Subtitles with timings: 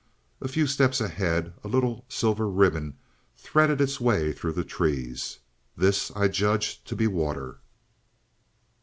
[0.41, 2.97] A few steps ahead a little silver ribbon
[3.37, 5.37] threaded its way through the trees.
[5.77, 7.59] This I judged to be water.